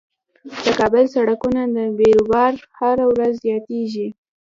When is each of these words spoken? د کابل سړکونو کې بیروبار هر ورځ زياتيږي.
د 0.63 0.65
کابل 0.79 1.05
سړکونو 1.15 1.63
کې 1.75 1.85
بیروبار 1.97 2.51
هر 2.79 2.97
ورځ 3.11 3.33
زياتيږي. 3.45 4.07